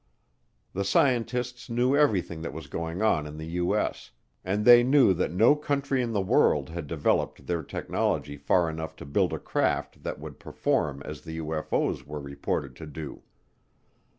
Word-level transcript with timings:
The 0.73 0.83
scientists 0.83 1.69
knew 1.69 1.95
everything 1.95 2.41
that 2.41 2.53
was 2.53 2.65
going 2.65 3.03
on 3.03 3.27
in 3.27 3.37
the 3.37 3.45
U.S. 3.61 4.09
and 4.43 4.65
they 4.65 4.81
knew 4.81 5.13
that 5.13 5.31
no 5.31 5.55
country 5.55 6.01
in 6.01 6.11
the 6.11 6.21
world 6.23 6.69
had 6.69 6.87
developed 6.87 7.45
their 7.45 7.61
technology 7.61 8.35
far 8.35 8.67
enough 8.67 8.95
to 8.95 9.05
build 9.05 9.31
a 9.31 9.37
craft 9.37 10.01
that 10.01 10.19
would 10.19 10.39
perform 10.39 11.03
as 11.05 11.21
the 11.21 11.37
UFO's 11.37 12.03
were 12.03 12.19
reported 12.19 12.75
to 12.77 12.87
do. 12.87 13.21